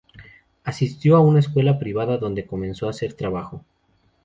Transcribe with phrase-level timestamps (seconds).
[0.63, 3.63] Asistió a una escuela privada, donde comenzó a hacer trabajo.